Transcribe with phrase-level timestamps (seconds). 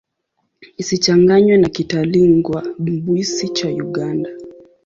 [0.81, 4.29] Isichanganywe na Kitalinga-Bwisi cha Uganda.